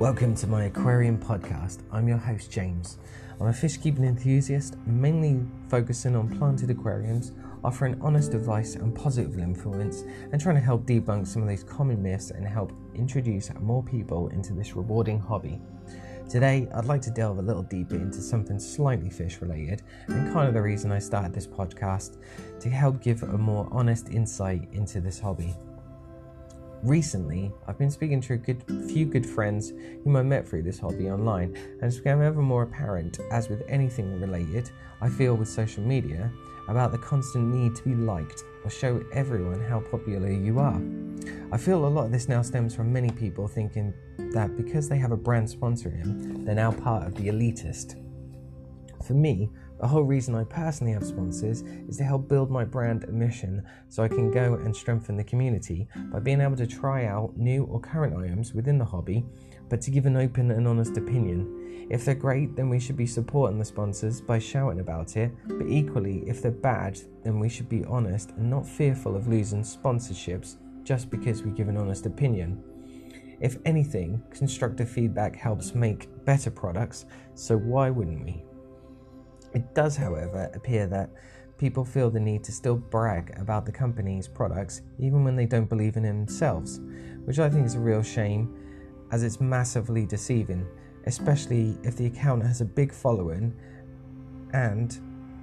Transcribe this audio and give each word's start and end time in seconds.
Welcome 0.00 0.34
to 0.36 0.48
my 0.48 0.64
aquarium 0.64 1.16
podcast. 1.16 1.82
I'm 1.92 2.08
your 2.08 2.18
host, 2.18 2.50
James. 2.50 2.98
I'm 3.40 3.46
a 3.46 3.52
fish 3.52 3.76
keeping 3.76 4.04
enthusiast, 4.04 4.76
mainly 4.86 5.46
focusing 5.68 6.16
on 6.16 6.36
planted 6.36 6.68
aquariums, 6.70 7.30
offering 7.62 8.00
honest 8.02 8.34
advice 8.34 8.74
and 8.74 8.92
positive 8.92 9.38
influence, 9.38 10.02
and 10.32 10.40
trying 10.40 10.56
to 10.56 10.60
help 10.60 10.84
debunk 10.84 11.28
some 11.28 11.42
of 11.42 11.48
these 11.48 11.62
common 11.62 12.02
myths 12.02 12.32
and 12.32 12.44
help 12.44 12.72
introduce 12.96 13.54
more 13.60 13.84
people 13.84 14.28
into 14.30 14.52
this 14.52 14.74
rewarding 14.74 15.20
hobby. 15.20 15.60
Today, 16.28 16.66
I'd 16.74 16.86
like 16.86 17.02
to 17.02 17.12
delve 17.12 17.38
a 17.38 17.42
little 17.42 17.62
deeper 17.62 17.94
into 17.94 18.20
something 18.20 18.58
slightly 18.58 19.10
fish 19.10 19.40
related, 19.40 19.82
and 20.08 20.32
kind 20.32 20.48
of 20.48 20.54
the 20.54 20.62
reason 20.62 20.90
I 20.90 20.98
started 20.98 21.32
this 21.32 21.46
podcast 21.46 22.16
to 22.58 22.68
help 22.68 23.00
give 23.00 23.22
a 23.22 23.38
more 23.38 23.68
honest 23.70 24.08
insight 24.08 24.68
into 24.72 25.00
this 25.00 25.20
hobby. 25.20 25.54
Recently, 26.84 27.50
I've 27.66 27.78
been 27.78 27.90
speaking 27.90 28.20
to 28.20 28.34
a 28.34 28.36
good 28.36 28.62
few 28.90 29.06
good 29.06 29.24
friends 29.24 29.72
whom 30.04 30.16
I 30.16 30.22
met 30.22 30.46
through 30.46 30.64
this 30.64 30.78
hobby 30.78 31.08
online, 31.08 31.56
and 31.56 31.82
it's 31.82 31.96
become 31.96 32.20
ever 32.20 32.42
more 32.42 32.64
apparent, 32.64 33.20
as 33.30 33.48
with 33.48 33.62
anything 33.68 34.20
related, 34.20 34.70
I 35.00 35.08
feel 35.08 35.34
with 35.34 35.48
social 35.48 35.82
media, 35.82 36.30
about 36.68 36.92
the 36.92 36.98
constant 36.98 37.54
need 37.54 37.74
to 37.76 37.84
be 37.84 37.94
liked 37.94 38.42
or 38.64 38.70
show 38.70 39.02
everyone 39.14 39.62
how 39.62 39.80
popular 39.80 40.30
you 40.30 40.58
are. 40.58 40.78
I 41.52 41.56
feel 41.56 41.86
a 41.86 41.88
lot 41.88 42.04
of 42.04 42.12
this 42.12 42.28
now 42.28 42.42
stems 42.42 42.74
from 42.74 42.92
many 42.92 43.08
people 43.08 43.48
thinking 43.48 43.94
that 44.34 44.54
because 44.54 44.86
they 44.86 44.98
have 44.98 45.12
a 45.12 45.16
brand 45.16 45.48
sponsoring 45.48 46.04
them, 46.04 46.44
they're 46.44 46.54
now 46.54 46.70
part 46.70 47.06
of 47.06 47.14
the 47.14 47.28
elitist. 47.28 47.98
For 49.02 49.14
me, 49.14 49.48
the 49.84 49.88
whole 49.88 50.02
reason 50.02 50.34
I 50.34 50.44
personally 50.44 50.94
have 50.94 51.04
sponsors 51.04 51.60
is 51.60 51.98
to 51.98 52.04
help 52.04 52.26
build 52.26 52.50
my 52.50 52.64
brand 52.64 53.04
and 53.04 53.18
mission 53.18 53.62
so 53.90 54.02
I 54.02 54.08
can 54.08 54.30
go 54.30 54.54
and 54.54 54.74
strengthen 54.74 55.14
the 55.14 55.24
community 55.24 55.86
by 56.10 56.20
being 56.20 56.40
able 56.40 56.56
to 56.56 56.66
try 56.66 57.04
out 57.04 57.36
new 57.36 57.64
or 57.64 57.80
current 57.80 58.16
items 58.16 58.54
within 58.54 58.78
the 58.78 58.84
hobby, 58.86 59.26
but 59.68 59.82
to 59.82 59.90
give 59.90 60.06
an 60.06 60.16
open 60.16 60.52
and 60.52 60.66
honest 60.66 60.96
opinion. 60.96 61.86
If 61.90 62.06
they're 62.06 62.14
great, 62.14 62.56
then 62.56 62.70
we 62.70 62.80
should 62.80 62.96
be 62.96 63.06
supporting 63.06 63.58
the 63.58 63.64
sponsors 63.66 64.22
by 64.22 64.38
shouting 64.38 64.80
about 64.80 65.18
it, 65.18 65.32
but 65.46 65.66
equally, 65.68 66.24
if 66.26 66.40
they're 66.40 66.50
bad, 66.50 66.98
then 67.22 67.38
we 67.38 67.50
should 67.50 67.68
be 67.68 67.84
honest 67.84 68.30
and 68.38 68.48
not 68.48 68.66
fearful 68.66 69.14
of 69.14 69.28
losing 69.28 69.60
sponsorships 69.60 70.56
just 70.82 71.10
because 71.10 71.42
we 71.42 71.50
give 71.50 71.68
an 71.68 71.76
honest 71.76 72.06
opinion. 72.06 72.64
If 73.38 73.58
anything, 73.66 74.22
constructive 74.30 74.88
feedback 74.88 75.36
helps 75.36 75.74
make 75.74 76.08
better 76.24 76.50
products, 76.50 77.04
so 77.34 77.58
why 77.58 77.90
wouldn't 77.90 78.24
we? 78.24 78.44
It 79.54 79.74
does, 79.74 79.96
however, 79.96 80.50
appear 80.54 80.86
that 80.88 81.10
people 81.58 81.84
feel 81.84 82.10
the 82.10 82.20
need 82.20 82.42
to 82.44 82.52
still 82.52 82.76
brag 82.76 83.32
about 83.38 83.64
the 83.64 83.72
company's 83.72 84.26
products 84.26 84.82
even 84.98 85.24
when 85.24 85.36
they 85.36 85.46
don't 85.46 85.68
believe 85.68 85.96
in 85.96 86.02
themselves, 86.02 86.80
which 87.24 87.38
I 87.38 87.48
think 87.48 87.64
is 87.64 87.76
a 87.76 87.80
real 87.80 88.02
shame 88.02 88.54
as 89.12 89.22
it's 89.22 89.40
massively 89.40 90.04
deceiving, 90.06 90.66
especially 91.06 91.78
if 91.84 91.96
the 91.96 92.06
account 92.06 92.42
has 92.44 92.60
a 92.60 92.64
big 92.64 92.92
following 92.92 93.54
and 94.52 94.98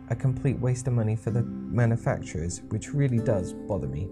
a 0.09 0.16
complete 0.16 0.59
waste 0.59 0.88
of 0.88 0.94
money 0.94 1.16
for 1.16 1.31
the 1.31 1.44
manufacturers, 1.44 2.62
which 2.70 2.94
really 2.94 3.20
does 3.20 3.53
bother 3.53 3.88
me. 3.88 4.09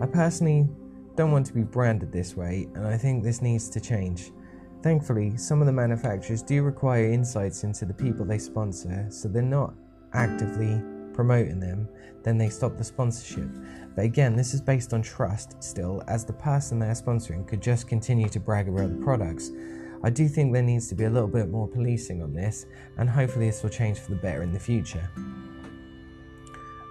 I 0.00 0.06
personally 0.06 0.66
don't 1.14 1.30
want 1.30 1.44
to 1.46 1.52
be 1.52 1.62
branded 1.62 2.10
this 2.10 2.34
way, 2.34 2.68
and 2.74 2.86
I 2.86 2.96
think 2.96 3.22
this 3.22 3.42
needs 3.42 3.68
to 3.70 3.80
change. 3.80 4.32
Thankfully, 4.82 5.36
some 5.36 5.60
of 5.60 5.66
the 5.66 5.72
manufacturers 5.72 6.42
do 6.42 6.62
require 6.62 7.12
insights 7.12 7.64
into 7.64 7.84
the 7.84 7.92
people 7.92 8.24
they 8.24 8.38
sponsor, 8.38 9.06
so 9.10 9.28
they're 9.28 9.42
not 9.42 9.74
actively 10.14 10.82
promoting 11.12 11.60
them, 11.60 11.86
then 12.22 12.38
they 12.38 12.48
stop 12.48 12.78
the 12.78 12.84
sponsorship. 12.84 13.48
But 13.94 14.06
again, 14.06 14.34
this 14.36 14.54
is 14.54 14.62
based 14.62 14.94
on 14.94 15.02
trust 15.02 15.62
still, 15.62 16.02
as 16.08 16.24
the 16.24 16.32
person 16.32 16.78
they're 16.78 16.92
sponsoring 16.92 17.46
could 17.46 17.60
just 17.60 17.88
continue 17.88 18.28
to 18.30 18.40
brag 18.40 18.68
about 18.68 18.90
the 18.90 19.04
products. 19.04 19.50
I 20.02 20.08
do 20.08 20.26
think 20.28 20.50
there 20.50 20.62
needs 20.62 20.88
to 20.88 20.94
be 20.94 21.04
a 21.04 21.10
little 21.10 21.28
bit 21.28 21.50
more 21.50 21.68
policing 21.68 22.22
on 22.22 22.32
this, 22.32 22.64
and 22.96 23.10
hopefully, 23.10 23.46
this 23.46 23.62
will 23.62 23.70
change 23.70 23.98
for 23.98 24.12
the 24.12 24.16
better 24.16 24.42
in 24.42 24.52
the 24.52 24.58
future. 24.58 25.10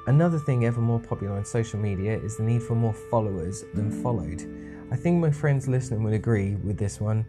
Another 0.06 0.38
thing 0.38 0.66
ever 0.66 0.80
more 0.80 1.00
popular 1.00 1.36
on 1.36 1.46
social 1.46 1.80
media 1.80 2.20
is 2.20 2.38
the 2.38 2.44
need 2.44 2.62
for 2.62 2.76
more 2.76 2.94
followers 2.94 3.64
than 3.74 3.92
followed. 4.04 4.44
I 4.92 4.96
think 4.96 5.20
my 5.20 5.32
friends 5.32 5.68
listening 5.68 6.04
would 6.04 6.14
agree 6.14 6.56
with 6.56 6.78
this 6.78 7.00
one, 7.00 7.26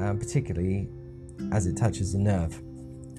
um, 0.00 0.18
particularly 0.18 0.88
as 1.52 1.66
it 1.66 1.76
touches 1.76 2.12
the 2.12 2.18
nerve. 2.18 2.62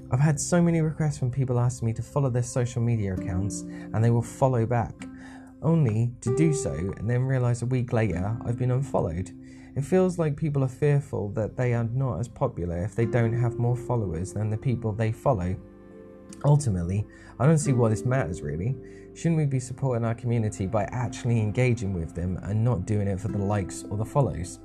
I've 0.09 0.19
had 0.19 0.39
so 0.39 0.61
many 0.61 0.81
requests 0.81 1.17
from 1.17 1.31
people 1.31 1.59
asking 1.59 1.87
me 1.87 1.93
to 1.93 2.01
follow 2.01 2.29
their 2.29 2.43
social 2.43 2.81
media 2.81 3.13
accounts 3.13 3.61
and 3.61 4.03
they 4.03 4.09
will 4.09 4.21
follow 4.21 4.65
back, 4.65 4.93
only 5.61 6.13
to 6.21 6.35
do 6.37 6.53
so 6.53 6.71
and 6.71 7.09
then 7.09 7.23
realize 7.23 7.61
a 7.61 7.65
week 7.65 7.91
later 7.91 8.37
I've 8.45 8.57
been 8.57 8.71
unfollowed. 8.71 9.31
It 9.75 9.83
feels 9.83 10.17
like 10.17 10.37
people 10.37 10.63
are 10.63 10.69
fearful 10.69 11.29
that 11.33 11.57
they 11.57 11.73
are 11.73 11.83
not 11.83 12.19
as 12.19 12.27
popular 12.27 12.83
if 12.83 12.95
they 12.95 13.05
don't 13.05 13.33
have 13.33 13.59
more 13.59 13.75
followers 13.75 14.33
than 14.33 14.49
the 14.49 14.57
people 14.57 14.91
they 14.91 15.11
follow. 15.11 15.55
Ultimately, 16.45 17.05
I 17.39 17.45
don't 17.45 17.57
see 17.57 17.73
why 17.73 17.89
this 17.89 18.05
matters 18.05 18.41
really. 18.41 18.75
Shouldn't 19.13 19.37
we 19.37 19.45
be 19.45 19.59
supporting 19.59 20.05
our 20.05 20.15
community 20.15 20.67
by 20.67 20.83
actually 20.85 21.39
engaging 21.39 21.93
with 21.93 22.15
them 22.15 22.39
and 22.43 22.63
not 22.63 22.85
doing 22.85 23.07
it 23.07 23.19
for 23.19 23.27
the 23.27 23.37
likes 23.37 23.83
or 23.89 23.97
the 23.97 24.05
follows? 24.05 24.59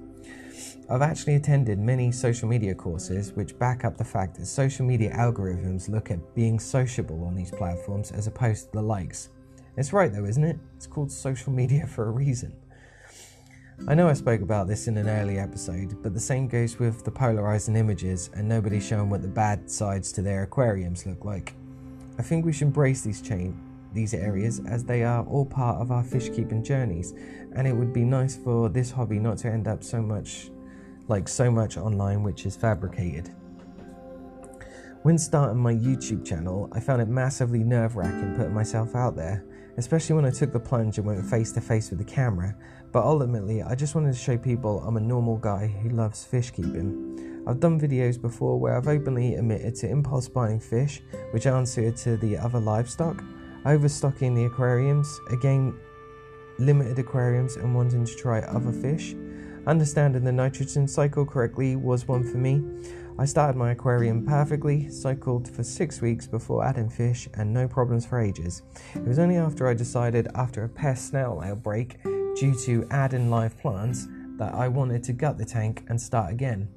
I've 0.91 1.03
actually 1.03 1.37
attended 1.37 1.78
many 1.78 2.12
social 2.12 2.48
media 2.48 2.75
courses 2.75 3.32
which 3.32 3.59
back 3.59 3.84
up 3.84 3.97
the 3.97 4.04
fact 4.04 4.37
that 4.37 4.47
social 4.47 4.84
media 4.84 5.15
algorithms 5.15 5.88
look 5.88 6.10
at 6.10 6.34
being 6.34 6.59
sociable 6.59 7.25
on 7.25 7.34
these 7.34 7.50
platforms 7.50 8.10
as 8.10 8.26
opposed 8.26 8.66
to 8.66 8.72
the 8.72 8.82
likes. 8.82 9.31
It's 9.76 9.93
right 9.93 10.12
though, 10.12 10.25
isn't 10.25 10.44
it? 10.44 10.59
It's 10.76 10.87
called 10.87 11.10
social 11.10 11.53
media 11.53 11.87
for 11.87 12.09
a 12.09 12.10
reason. 12.10 12.54
I 13.88 13.94
know 13.94 14.09
I 14.09 14.12
spoke 14.12 14.43
about 14.43 14.69
this 14.69 14.87
in 14.87 14.97
an 14.97 15.09
early 15.09 15.38
episode, 15.38 16.03
but 16.03 16.15
the 16.15 16.20
same 16.20 16.47
goes 16.47 16.78
with 16.78 17.04
the 17.04 17.10
polarizing 17.10 17.76
images 17.76 18.31
and 18.34 18.49
nobody 18.49 18.78
showing 18.78 19.09
what 19.09 19.22
the 19.22 19.28
bad 19.28 19.70
sides 19.70 20.12
to 20.12 20.22
their 20.22 20.43
aquariums 20.43 21.06
look 21.06 21.25
like. 21.25 21.54
I 22.19 22.22
think 22.22 22.44
we 22.44 22.53
should 22.53 22.69
embrace 22.69 23.03
these 23.03 23.22
chain 23.22 23.59
these 23.94 24.14
areas 24.14 24.60
as 24.66 24.84
they 24.84 25.03
are 25.03 25.25
all 25.26 25.44
part 25.44 25.81
of 25.81 25.91
our 25.91 26.03
fish 26.03 26.31
keeping 26.31 26.62
journeys, 26.62 27.12
and 27.54 27.66
it 27.66 27.72
would 27.72 27.93
be 27.93 28.04
nice 28.04 28.37
for 28.37 28.69
this 28.69 28.91
hobby 28.91 29.19
not 29.19 29.38
to 29.38 29.49
end 29.49 29.69
up 29.69 29.84
so 29.84 30.00
much 30.00 30.50
like 31.12 31.28
so 31.28 31.50
much 31.50 31.77
online 31.77 32.23
which 32.23 32.47
is 32.47 32.56
fabricated. 32.56 33.28
When 35.03 35.19
starting 35.19 35.59
my 35.59 35.75
YouTube 35.75 36.25
channel, 36.25 36.71
I 36.73 36.81
found 36.81 37.03
it 37.03 37.09
massively 37.09 37.62
nerve 37.62 37.97
wracking 37.97 38.34
putting 38.34 38.55
myself 38.55 38.97
out 38.97 39.15
there, 39.15 39.45
especially 39.77 40.17
when 40.17 40.25
I 40.25 40.31
took 40.31 40.55
the 40.55 40.61
plunge 40.61 40.97
and 40.97 41.06
went 41.06 41.27
face 41.27 41.53
to 41.53 41.61
face 41.61 41.91
with 41.91 41.99
the 41.99 42.05
camera. 42.06 42.56
But 42.93 43.05
ultimately, 43.05 43.62
I 43.62 43.75
just 43.75 43.95
wanted 43.95 44.15
to 44.15 44.19
show 44.19 44.39
people 44.39 44.81
I'm 44.87 44.97
a 44.97 45.00
normal 45.00 45.37
guy 45.37 45.67
who 45.67 45.91
loves 45.91 46.25
fish 46.25 46.50
keeping. 46.50 47.43
I've 47.47 47.61
done 47.61 47.79
videos 47.79 48.19
before 48.19 48.59
where 48.59 48.75
I've 48.75 48.89
openly 48.89 49.34
admitted 49.34 49.75
to 49.77 49.91
impulse 49.91 50.29
buying 50.29 50.61
fish, 50.61 51.03
which 51.33 51.47
aren't 51.47 51.69
to 51.69 52.17
the 52.17 52.39
other 52.39 52.61
livestock, 52.61 53.23
overstocking 53.67 54.34
the 54.34 54.47
aquariums, 54.47 55.21
again, 55.31 55.79
limited 56.59 56.99
aquariums, 56.99 57.56
and 57.56 57.75
wanting 57.75 58.06
to 58.06 58.15
try 58.15 58.41
other 58.41 58.73
fish. 58.73 59.15
Understanding 59.67 60.25
the 60.25 60.33
nitrogen 60.33 60.89
cycle 60.89 61.25
correctly 61.25 61.77
was 61.77 62.09
one 62.09 62.25
for 62.25 62.37
me. 62.37 62.65
I 63.17 63.25
started 63.27 63.56
my 63.56 63.71
aquarium 63.71 64.27
perfectly, 64.27 64.89
cycled 64.89 65.49
for 65.49 65.62
six 65.62 66.00
weeks 66.00 66.27
before 66.27 66.65
adding 66.65 66.91
fish, 66.91 67.28
and 67.34 67.53
no 67.53 67.69
problems 67.69 68.05
for 68.05 68.19
ages. 68.19 68.62
It 68.95 69.06
was 69.06 69.21
only 69.21 69.37
after 69.37 69.69
I 69.69 69.75
decided, 69.75 70.27
after 70.34 70.65
a 70.65 70.69
pest 70.69 71.09
snail 71.09 71.41
outbreak 71.45 72.03
due 72.03 72.59
to 72.65 72.89
adding 72.91 73.31
live 73.31 73.56
plants, 73.59 74.09
that 74.39 74.53
I 74.53 74.67
wanted 74.67 75.05
to 75.05 75.12
gut 75.12 75.39
the 75.39 75.45
tank 75.45 75.84
and 75.89 76.00
start 76.00 76.33
again. 76.33 76.69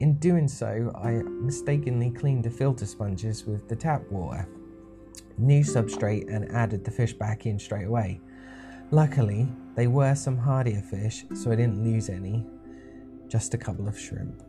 In 0.00 0.14
doing 0.14 0.48
so, 0.48 0.90
I 0.96 1.22
mistakenly 1.22 2.10
cleaned 2.10 2.44
the 2.44 2.50
filter 2.50 2.86
sponges 2.86 3.44
with 3.44 3.68
the 3.68 3.76
tap 3.76 4.02
water, 4.10 4.48
new 5.38 5.62
substrate, 5.62 6.34
and 6.34 6.50
added 6.50 6.84
the 6.84 6.90
fish 6.90 7.12
back 7.12 7.46
in 7.46 7.60
straight 7.60 7.86
away. 7.86 8.20
Luckily, 8.92 9.48
they 9.74 9.88
were 9.88 10.14
some 10.14 10.38
hardier 10.38 10.80
fish, 10.80 11.24
so 11.34 11.50
I 11.50 11.56
didn't 11.56 11.82
lose 11.82 12.08
any, 12.08 12.46
just 13.26 13.52
a 13.52 13.58
couple 13.58 13.88
of 13.88 13.98
shrimp. 13.98 14.42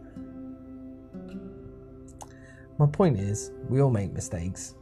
My 2.78 2.86
point 2.86 3.20
is, 3.20 3.52
we 3.68 3.82
all 3.82 3.90
make 3.90 4.14
mistakes. 4.14 4.76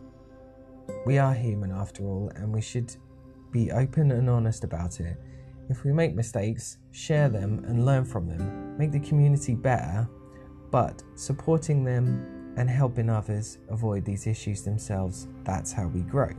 We 1.06 1.18
are 1.19 1.34
human 1.34 1.72
after 1.72 2.04
all, 2.04 2.30
and 2.36 2.54
we 2.54 2.60
should 2.60 2.94
be 3.52 3.72
open 3.72 4.12
and 4.12 4.30
honest 4.30 4.66
about 4.66 5.00
it. 5.00 5.16
If 5.69 5.86
we 5.86 5.94
make 5.94 6.13
mistakes, 6.13 6.78
share 6.92 7.30
them 7.30 7.63
and 7.66 7.86
learn 7.86 8.04
from 8.04 8.28
them, 8.28 8.78
make 8.78 8.92
the 8.92 9.00
community 9.00 9.56
better, 9.56 10.08
but 10.69 11.01
supporting 11.16 11.86
them 11.86 12.54
and 12.58 12.69
helping 12.69 13.10
others 13.10 13.60
avoid 13.69 14.04
these 14.04 14.28
issues 14.28 14.63
themselves, 14.63 15.30
that's 15.46 15.72
how 15.72 15.88
we 15.88 16.01
grow. 16.01 16.30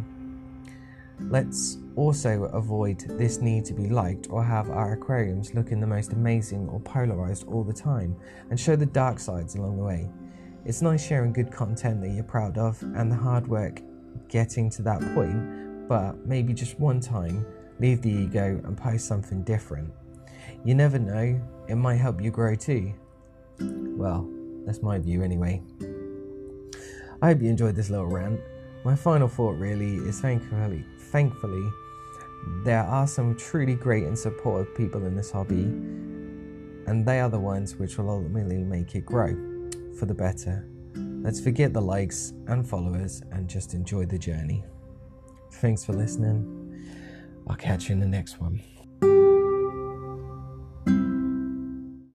Let's 1.18 1.78
also 1.96 2.44
avoid 2.44 3.00
this 3.18 3.40
need 3.40 3.64
to 3.66 3.74
be 3.74 3.88
liked 3.88 4.28
or 4.30 4.44
have 4.44 4.70
our 4.70 4.92
aquariums 4.92 5.54
looking 5.54 5.80
the 5.80 5.86
most 5.86 6.12
amazing 6.12 6.68
or 6.68 6.78
polarized 6.80 7.46
all 7.48 7.64
the 7.64 7.72
time 7.72 8.16
and 8.50 8.60
show 8.60 8.76
the 8.76 8.86
dark 8.86 9.18
sides 9.18 9.54
along 9.54 9.76
the 9.78 9.82
way. 9.82 10.10
It's 10.64 10.82
nice 10.82 11.04
sharing 11.04 11.32
good 11.32 11.50
content 11.50 12.00
that 12.02 12.10
you're 12.10 12.24
proud 12.24 12.58
of 12.58 12.80
and 12.82 13.10
the 13.10 13.16
hard 13.16 13.46
work 13.48 13.80
getting 14.28 14.68
to 14.70 14.82
that 14.82 15.00
point, 15.14 15.88
but 15.88 16.26
maybe 16.26 16.52
just 16.52 16.78
one 16.78 17.00
time 17.00 17.46
leave 17.80 18.02
the 18.02 18.10
ego 18.10 18.60
and 18.64 18.76
post 18.76 19.06
something 19.06 19.42
different. 19.42 19.92
You 20.64 20.74
never 20.74 20.98
know, 20.98 21.40
it 21.68 21.76
might 21.76 21.96
help 21.96 22.20
you 22.20 22.30
grow 22.30 22.54
too. 22.54 22.92
Well, 23.60 24.28
that's 24.64 24.82
my 24.82 24.98
view 24.98 25.22
anyway. 25.22 25.62
I 27.22 27.28
hope 27.28 27.40
you 27.40 27.48
enjoyed 27.48 27.74
this 27.76 27.88
little 27.88 28.06
rant. 28.06 28.40
My 28.84 28.94
final 28.94 29.28
thought 29.28 29.56
really 29.58 29.96
is 29.96 30.20
thank 30.20 30.42
thankfully, 30.42 30.84
thankfully, 31.16 31.72
there 32.62 32.82
are 32.82 33.06
some 33.06 33.34
truly 33.36 33.74
great 33.74 34.04
and 34.04 34.18
supportive 34.18 34.74
people 34.76 35.06
in 35.06 35.16
this 35.16 35.30
hobby, 35.30 35.62
and 36.86 37.06
they 37.06 37.20
are 37.20 37.30
the 37.30 37.40
ones 37.40 37.74
which 37.76 37.96
will 37.96 38.10
ultimately 38.10 38.58
make 38.58 38.94
it 38.94 39.06
grow 39.06 39.28
for 39.98 40.04
the 40.04 40.12
better. 40.12 40.68
Let's 40.94 41.40
forget 41.40 41.72
the 41.72 41.80
likes 41.80 42.34
and 42.48 42.68
followers 42.68 43.22
and 43.32 43.48
just 43.48 43.72
enjoy 43.72 44.04
the 44.04 44.18
journey. 44.18 44.62
Thanks 45.52 45.86
for 45.86 45.94
listening. 45.94 46.86
I'll 47.48 47.56
catch 47.56 47.88
you 47.88 47.94
in 47.94 48.00
the 48.00 48.06
next 48.06 48.38
one. 48.38 48.60